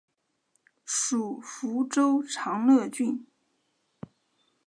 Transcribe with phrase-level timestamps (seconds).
[0.83, 3.27] 属福州长乐郡。